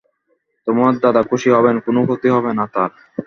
[0.67, 2.91] তোমার দাদা খুশি হবেন, কোনো ক্ষতি হবে না তাঁর।